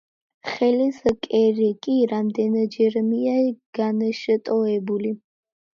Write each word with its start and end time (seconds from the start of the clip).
ხელის 0.51 1.01
ცერი 1.25 1.67
კი 1.87 1.99
რამდენჯერმეა 2.15 3.37
განშტოებული. 3.81 5.19